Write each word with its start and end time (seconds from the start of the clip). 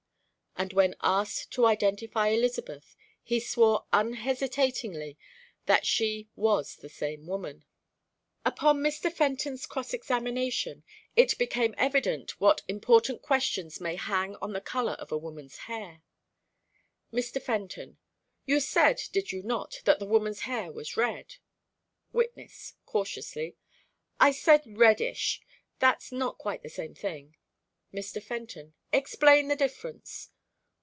And 0.57 0.73
when 0.73 0.93
asked 1.01 1.49
to 1.53 1.65
identify 1.65 2.27
Elizabeth, 2.27 2.95
he 3.23 3.39
swore 3.39 3.87
unhesitatingly 3.91 5.17
that 5.65 5.87
she 5.87 6.27
was 6.35 6.75
the 6.75 6.89
same 6.89 7.25
woman. 7.25 7.65
Upon 8.45 8.77
Mr. 8.77 9.11
Fenton's 9.11 9.65
cross 9.65 9.91
examination, 9.91 10.83
it 11.15 11.35
became 11.39 11.73
evident 11.79 12.39
what 12.39 12.61
important 12.67 13.23
questions 13.23 13.81
may 13.81 13.95
hang 13.95 14.35
on 14.35 14.53
the 14.53 14.61
color 14.61 14.91
of 14.99 15.11
a 15.11 15.17
woman's 15.17 15.55
hair. 15.59 16.03
Mr. 17.11 17.41
Fenton: 17.41 17.97
"You 18.45 18.59
said, 18.59 19.01
did 19.11 19.31
you 19.31 19.41
not, 19.41 19.81
that 19.85 19.97
the 19.97 20.05
woman's 20.05 20.41
hair 20.41 20.71
was 20.71 20.95
red?" 20.97 21.37
Witness, 22.13 22.75
cautiously: 22.85 23.55
"I 24.19 24.29
said, 24.31 24.77
reddish. 24.77 25.41
That's 25.79 26.11
not 26.11 26.37
quite 26.37 26.61
the 26.61 26.69
same 26.69 26.93
thing." 26.93 27.35
Mr. 27.91 28.21
Fenton: 28.21 28.75
"Explain 28.93 29.47
the 29.47 29.55
difference." 29.55 30.29